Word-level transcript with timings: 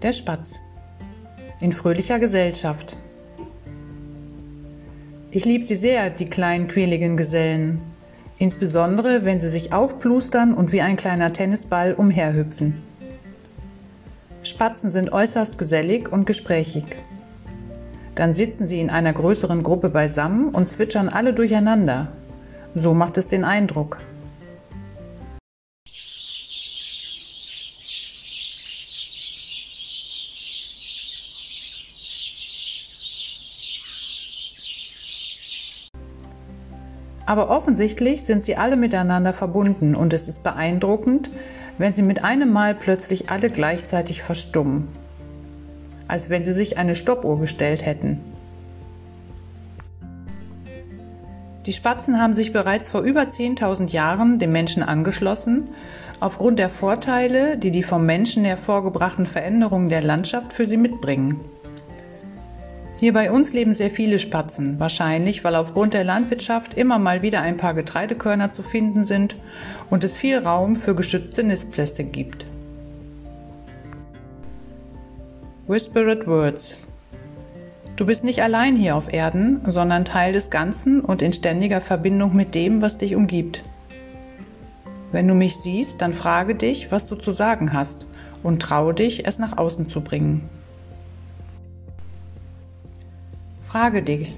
Der 0.00 0.12
Spatz. 0.12 0.54
In 1.60 1.72
fröhlicher 1.72 2.20
Gesellschaft. 2.20 2.96
Ich 5.32 5.44
lieb 5.44 5.64
sie 5.64 5.74
sehr, 5.74 6.08
die 6.10 6.26
kleinen 6.26 6.68
quäligen 6.68 7.16
Gesellen. 7.16 7.80
Insbesondere, 8.38 9.24
wenn 9.24 9.40
sie 9.40 9.48
sich 9.48 9.72
aufplustern 9.72 10.54
und 10.54 10.70
wie 10.70 10.82
ein 10.82 10.94
kleiner 10.94 11.32
Tennisball 11.32 11.94
umherhüpfen. 11.94 12.80
Spatzen 14.44 14.92
sind 14.92 15.10
äußerst 15.10 15.58
gesellig 15.58 16.12
und 16.12 16.26
gesprächig. 16.26 16.84
Dann 18.14 18.34
sitzen 18.34 18.68
sie 18.68 18.80
in 18.80 18.90
einer 18.90 19.12
größeren 19.12 19.64
Gruppe 19.64 19.88
beisammen 19.88 20.50
und 20.50 20.68
zwitschern 20.68 21.08
alle 21.08 21.32
durcheinander. 21.32 22.12
So 22.76 22.94
macht 22.94 23.18
es 23.18 23.26
den 23.26 23.42
Eindruck. 23.42 23.98
Aber 37.28 37.50
offensichtlich 37.50 38.24
sind 38.24 38.46
sie 38.46 38.56
alle 38.56 38.74
miteinander 38.74 39.34
verbunden 39.34 39.94
und 39.94 40.14
es 40.14 40.28
ist 40.28 40.42
beeindruckend, 40.42 41.28
wenn 41.76 41.92
sie 41.92 42.00
mit 42.00 42.24
einem 42.24 42.50
Mal 42.50 42.74
plötzlich 42.74 43.28
alle 43.28 43.50
gleichzeitig 43.50 44.22
verstummen, 44.22 44.88
als 46.08 46.30
wenn 46.30 46.42
sie 46.42 46.54
sich 46.54 46.78
eine 46.78 46.96
Stoppuhr 46.96 47.38
gestellt 47.38 47.84
hätten. 47.84 48.18
Die 51.66 51.74
Spatzen 51.74 52.18
haben 52.18 52.32
sich 52.32 52.54
bereits 52.54 52.88
vor 52.88 53.02
über 53.02 53.24
10.000 53.24 53.92
Jahren 53.92 54.38
dem 54.38 54.50
Menschen 54.50 54.82
angeschlossen, 54.82 55.68
aufgrund 56.20 56.58
der 56.58 56.70
Vorteile, 56.70 57.58
die 57.58 57.72
die 57.72 57.82
vom 57.82 58.06
Menschen 58.06 58.46
hervorgebrachten 58.46 59.26
Veränderungen 59.26 59.90
der 59.90 60.00
Landschaft 60.00 60.54
für 60.54 60.64
sie 60.64 60.78
mitbringen. 60.78 61.38
Hier 62.98 63.12
bei 63.12 63.30
uns 63.30 63.52
leben 63.52 63.74
sehr 63.74 63.90
viele 63.90 64.18
Spatzen, 64.18 64.80
wahrscheinlich 64.80 65.44
weil 65.44 65.54
aufgrund 65.54 65.94
der 65.94 66.02
Landwirtschaft 66.02 66.74
immer 66.74 66.98
mal 66.98 67.22
wieder 67.22 67.40
ein 67.40 67.56
paar 67.56 67.72
Getreidekörner 67.72 68.52
zu 68.52 68.62
finden 68.62 69.04
sind 69.04 69.36
und 69.88 70.02
es 70.02 70.16
viel 70.16 70.38
Raum 70.38 70.74
für 70.74 70.96
geschützte 70.96 71.44
Nistplätze 71.44 72.02
gibt. 72.02 72.44
Whispered 75.68 76.26
Words 76.26 76.76
Du 77.94 78.06
bist 78.06 78.24
nicht 78.24 78.42
allein 78.42 78.74
hier 78.74 78.96
auf 78.96 79.12
Erden, 79.12 79.60
sondern 79.66 80.04
Teil 80.04 80.32
des 80.32 80.50
Ganzen 80.50 81.00
und 81.00 81.22
in 81.22 81.32
ständiger 81.32 81.80
Verbindung 81.80 82.34
mit 82.34 82.54
dem, 82.54 82.82
was 82.82 82.98
dich 82.98 83.14
umgibt. 83.14 83.62
Wenn 85.12 85.28
du 85.28 85.34
mich 85.34 85.56
siehst, 85.56 86.02
dann 86.02 86.14
frage 86.14 86.54
dich, 86.56 86.90
was 86.90 87.06
du 87.06 87.14
zu 87.14 87.32
sagen 87.32 87.72
hast 87.72 88.06
und 88.42 88.60
traue 88.60 88.94
dich, 88.94 89.26
es 89.26 89.38
nach 89.38 89.56
außen 89.56 89.88
zu 89.88 90.00
bringen. 90.00 90.48
Frage 93.78 94.02
dich, 94.02 94.34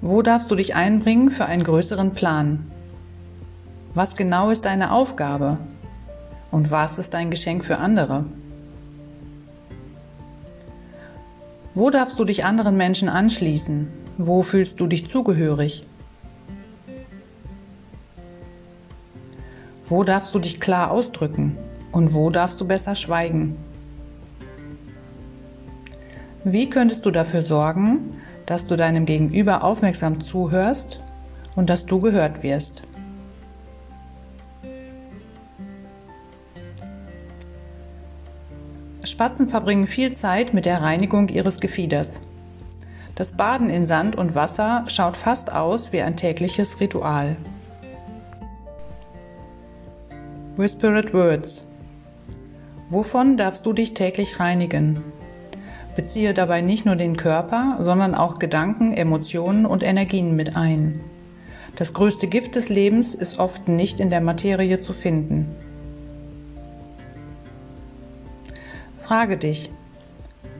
wo 0.00 0.22
darfst 0.22 0.48
du 0.52 0.54
dich 0.54 0.76
einbringen 0.76 1.28
für 1.28 1.46
einen 1.46 1.64
größeren 1.64 2.12
Plan? 2.12 2.70
Was 3.94 4.14
genau 4.14 4.50
ist 4.50 4.64
deine 4.64 4.92
Aufgabe? 4.92 5.58
Und 6.52 6.70
was 6.70 7.00
ist 7.00 7.14
dein 7.14 7.32
Geschenk 7.32 7.64
für 7.64 7.78
andere? 7.78 8.24
Wo 11.74 11.90
darfst 11.90 12.16
du 12.20 12.24
dich 12.24 12.44
anderen 12.44 12.76
Menschen 12.76 13.08
anschließen? 13.08 13.88
Wo 14.18 14.44
fühlst 14.44 14.78
du 14.78 14.86
dich 14.86 15.10
zugehörig? 15.10 15.84
Wo 19.84 20.04
darfst 20.04 20.32
du 20.32 20.38
dich 20.38 20.60
klar 20.60 20.92
ausdrücken? 20.92 21.56
Und 21.90 22.14
wo 22.14 22.30
darfst 22.30 22.60
du 22.60 22.68
besser 22.68 22.94
schweigen? 22.94 23.56
Wie 26.48 26.70
könntest 26.70 27.04
du 27.04 27.10
dafür 27.10 27.42
sorgen, 27.42 28.22
dass 28.46 28.68
du 28.68 28.76
deinem 28.76 29.04
Gegenüber 29.04 29.64
aufmerksam 29.64 30.20
zuhörst 30.20 31.00
und 31.56 31.68
dass 31.68 31.86
du 31.86 32.00
gehört 32.00 32.44
wirst? 32.44 32.84
Spatzen 39.04 39.48
verbringen 39.48 39.88
viel 39.88 40.12
Zeit 40.12 40.54
mit 40.54 40.66
der 40.66 40.82
Reinigung 40.82 41.30
ihres 41.30 41.58
Gefieders. 41.58 42.20
Das 43.16 43.32
Baden 43.32 43.68
in 43.68 43.84
Sand 43.84 44.14
und 44.14 44.36
Wasser 44.36 44.84
schaut 44.86 45.16
fast 45.16 45.50
aus 45.50 45.92
wie 45.92 46.00
ein 46.00 46.16
tägliches 46.16 46.78
Ritual. 46.78 47.36
Whispered 50.56 51.12
Words. 51.12 51.64
Wovon 52.88 53.36
darfst 53.36 53.66
du 53.66 53.72
dich 53.72 53.94
täglich 53.94 54.38
reinigen? 54.38 55.02
Beziehe 55.96 56.34
dabei 56.34 56.60
nicht 56.60 56.84
nur 56.84 56.94
den 56.94 57.16
Körper, 57.16 57.78
sondern 57.80 58.14
auch 58.14 58.38
Gedanken, 58.38 58.92
Emotionen 58.92 59.64
und 59.64 59.82
Energien 59.82 60.36
mit 60.36 60.54
ein. 60.54 61.00
Das 61.76 61.94
größte 61.94 62.26
Gift 62.26 62.54
des 62.54 62.68
Lebens 62.68 63.14
ist 63.14 63.38
oft 63.38 63.66
nicht 63.66 63.98
in 63.98 64.10
der 64.10 64.20
Materie 64.20 64.82
zu 64.82 64.92
finden. 64.92 65.46
Frage 69.00 69.38
dich, 69.38 69.70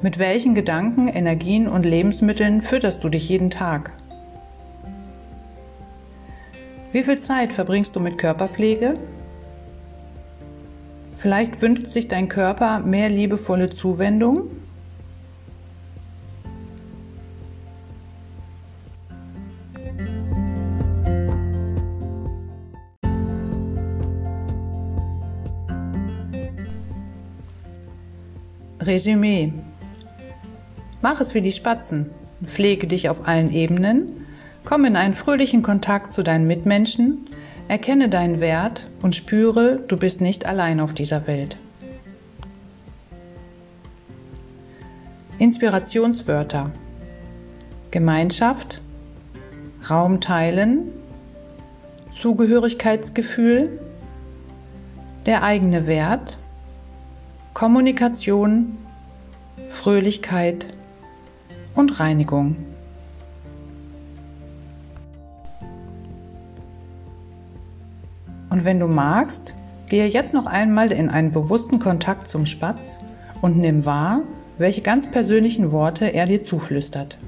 mit 0.00 0.18
welchen 0.18 0.54
Gedanken, 0.54 1.08
Energien 1.08 1.68
und 1.68 1.84
Lebensmitteln 1.84 2.62
fütterst 2.62 3.04
du 3.04 3.10
dich 3.10 3.28
jeden 3.28 3.50
Tag? 3.50 3.90
Wie 6.92 7.02
viel 7.02 7.18
Zeit 7.18 7.52
verbringst 7.52 7.94
du 7.94 8.00
mit 8.00 8.16
Körperpflege? 8.16 8.94
Vielleicht 11.16 11.60
wünscht 11.60 11.88
sich 11.88 12.08
dein 12.08 12.30
Körper 12.30 12.78
mehr 12.78 13.10
liebevolle 13.10 13.68
Zuwendung 13.68 14.44
Resümee. 28.80 29.52
Mach 31.02 31.20
es 31.20 31.34
wie 31.34 31.40
die 31.40 31.52
Spatzen. 31.52 32.10
Pflege 32.44 32.86
dich 32.86 33.08
auf 33.08 33.26
allen 33.26 33.52
Ebenen. 33.52 34.26
Komm 34.64 34.84
in 34.84 34.96
einen 34.96 35.14
fröhlichen 35.14 35.62
Kontakt 35.62 36.12
zu 36.12 36.22
deinen 36.22 36.46
Mitmenschen. 36.46 37.26
Erkenne 37.68 38.08
deinen 38.08 38.40
Wert 38.40 38.88
und 39.02 39.14
spüre, 39.14 39.80
du 39.88 39.96
bist 39.96 40.20
nicht 40.20 40.46
allein 40.46 40.80
auf 40.80 40.94
dieser 40.94 41.26
Welt. 41.26 41.58
Inspirationswörter. 45.38 46.70
Gemeinschaft, 47.90 48.80
Raum 49.88 50.20
teilen, 50.20 50.90
Zugehörigkeitsgefühl, 52.20 53.78
der 55.26 55.42
eigene 55.42 55.86
Wert, 55.86 56.38
Kommunikation, 57.58 58.78
Fröhlichkeit 59.68 60.66
und 61.74 61.98
Reinigung. 61.98 62.54
Und 68.48 68.64
wenn 68.64 68.78
du 68.78 68.86
magst, 68.86 69.54
gehe 69.88 70.06
jetzt 70.06 70.34
noch 70.34 70.46
einmal 70.46 70.92
in 70.92 71.08
einen 71.08 71.32
bewussten 71.32 71.80
Kontakt 71.80 72.28
zum 72.28 72.46
Spatz 72.46 73.00
und 73.42 73.56
nimm 73.56 73.84
wahr, 73.84 74.20
welche 74.58 74.82
ganz 74.82 75.10
persönlichen 75.10 75.72
Worte 75.72 76.06
er 76.06 76.26
dir 76.26 76.44
zuflüstert. 76.44 77.18